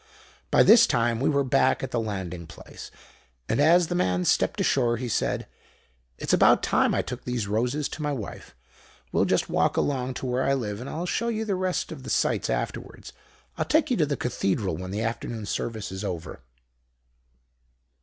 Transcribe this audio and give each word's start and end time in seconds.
"By 0.49 0.63
this 0.63 0.87
time 0.87 1.19
we 1.19 1.29
were 1.29 1.43
back 1.43 1.83
at 1.83 1.91
the 1.91 1.99
landing 1.99 2.47
place, 2.47 2.89
and 3.47 3.59
as 3.59 3.85
the 3.85 3.93
man 3.93 4.25
stepped 4.25 4.59
ashore 4.59 4.97
he 4.97 5.07
said: 5.07 5.45
'It's 6.17 6.33
about 6.33 6.63
time 6.63 6.95
I 6.95 7.03
took 7.03 7.23
these 7.23 7.45
roses 7.47 7.87
to 7.89 8.01
my 8.01 8.11
wife. 8.11 8.55
We'll 9.11 9.25
just 9.25 9.47
walk 9.47 9.77
along 9.77 10.15
to 10.15 10.25
where 10.25 10.41
I 10.41 10.55
live, 10.55 10.81
and 10.81 10.89
I'll 10.89 11.05
show 11.05 11.27
you 11.27 11.45
the 11.45 11.53
rest 11.53 11.91
of 11.91 12.01
the 12.01 12.09
sights 12.09 12.49
afterwards. 12.49 13.13
I'll 13.59 13.65
take 13.65 13.91
you 13.91 13.97
to 13.97 14.07
the 14.07 14.17
Cathedral 14.17 14.75
when 14.75 14.89
the 14.89 15.03
afternoon 15.03 15.45
service 15.45 15.91
is 15.91 16.03
over.' 16.03 16.41